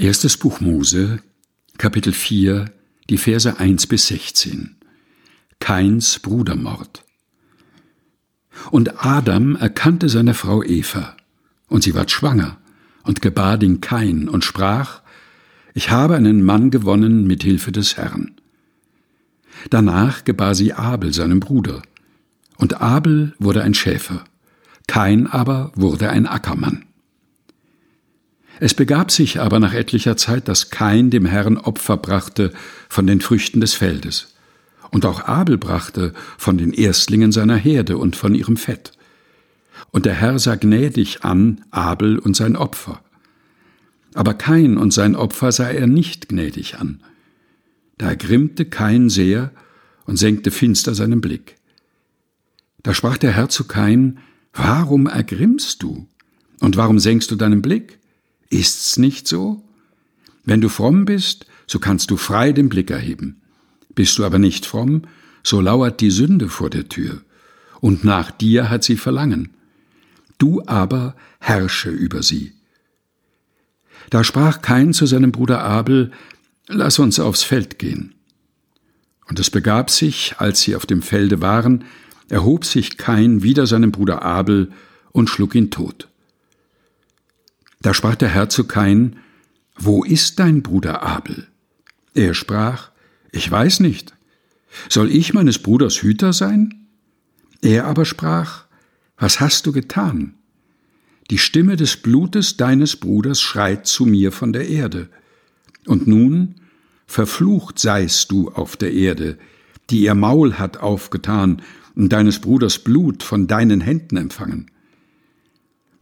[0.00, 1.18] Erstes Buch Mose,
[1.76, 2.72] Kapitel 4,
[3.10, 4.76] die Verse 1 bis 16.
[5.58, 7.04] Kains Brudermord.
[8.70, 11.18] Und Adam erkannte seine Frau Eva,
[11.68, 12.56] und sie ward schwanger
[13.02, 15.02] und gebar den Kain und sprach,
[15.74, 18.40] ich habe einen Mann gewonnen mit Hilfe des Herrn.
[19.68, 21.82] Danach gebar sie Abel, seinem Bruder,
[22.56, 24.24] und Abel wurde ein Schäfer,
[24.86, 26.86] Kain aber wurde ein Ackermann.
[28.62, 32.52] Es begab sich aber nach etlicher Zeit, dass Kain dem Herrn Opfer brachte
[32.90, 34.34] von den Früchten des Feldes.
[34.90, 38.92] Und auch Abel brachte von den Erstlingen seiner Herde und von ihrem Fett.
[39.92, 43.00] Und der Herr sah gnädig an Abel und sein Opfer.
[44.12, 47.00] Aber Kain und sein Opfer sah er nicht gnädig an.
[47.96, 49.52] Da ergrimmte Kain sehr
[50.04, 51.56] und senkte finster seinen Blick.
[52.82, 54.18] Da sprach der Herr zu Kain,
[54.52, 56.08] Warum ergrimmst du?
[56.60, 57.99] Und warum senkst du deinen Blick?
[58.50, 59.62] Ist's nicht so?
[60.44, 63.40] Wenn du fromm bist, so kannst du frei den Blick erheben.
[63.94, 65.02] Bist du aber nicht fromm,
[65.42, 67.22] so lauert die Sünde vor der Tür,
[67.80, 69.50] und nach dir hat sie Verlangen.
[70.38, 72.52] Du aber herrsche über sie.
[74.10, 76.10] Da sprach Kain zu seinem Bruder Abel,
[76.72, 78.14] Lass uns aufs Feld gehen.
[79.28, 81.84] Und es begab sich, als sie auf dem Felde waren,
[82.28, 84.70] erhob sich Kain wider seinem Bruder Abel
[85.10, 86.09] und schlug ihn tot.
[87.82, 89.16] Da sprach der Herr zu Kain,
[89.76, 91.46] Wo ist dein Bruder Abel?
[92.14, 92.90] Er sprach,
[93.32, 94.14] Ich weiß nicht.
[94.88, 96.86] Soll ich meines Bruders Hüter sein?
[97.62, 98.64] Er aber sprach,
[99.16, 100.34] Was hast du getan?
[101.30, 105.08] Die Stimme des Blutes deines Bruders schreit zu mir von der Erde.
[105.86, 106.56] Und nun,
[107.06, 109.38] verflucht seist du auf der Erde,
[109.90, 111.62] die ihr Maul hat aufgetan
[111.94, 114.70] und deines Bruders Blut von deinen Händen empfangen.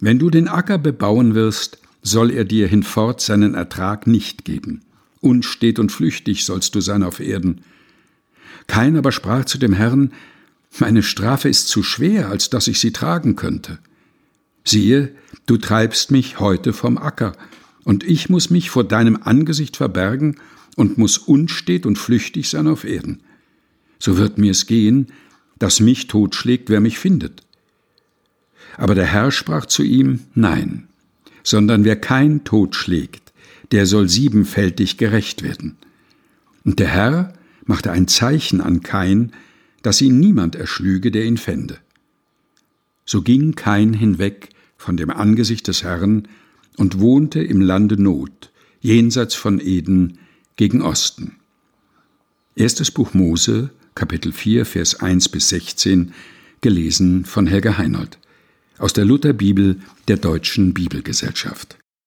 [0.00, 4.82] Wenn du den Acker bebauen wirst, soll er dir hinfort seinen Ertrag nicht geben.
[5.20, 7.62] Unstet und flüchtig sollst du sein auf Erden.
[8.68, 10.12] Kein aber sprach zu dem Herrn,
[10.78, 13.78] meine Strafe ist zu schwer, als dass ich sie tragen könnte.
[14.64, 15.14] Siehe,
[15.46, 17.32] du treibst mich heute vom Acker,
[17.84, 20.36] und ich muss mich vor deinem Angesicht verbergen
[20.76, 23.20] und muss unstet und flüchtig sein auf Erden.
[23.98, 25.06] So wird mir's gehen,
[25.58, 27.42] dass mich totschlägt, wer mich findet.
[28.76, 30.88] Aber der Herr sprach zu ihm, Nein,
[31.42, 33.32] sondern wer kein Tod schlägt,
[33.72, 35.76] der soll siebenfältig gerecht werden.
[36.64, 37.32] Und der Herr
[37.64, 39.32] machte ein Zeichen an Kain,
[39.82, 41.78] dass ihn niemand erschlüge, der ihn fände.
[43.04, 46.28] So ging Kain hinweg von dem Angesicht des Herrn
[46.76, 50.18] und wohnte im Lande Not, jenseits von Eden,
[50.56, 51.36] gegen Osten.
[52.56, 56.12] Erstes Buch Mose, Kapitel 4, Vers 1 bis 16,
[56.60, 58.18] gelesen von Helga Heinold
[58.78, 61.77] aus der Lutherbibel der Deutschen Bibelgesellschaft.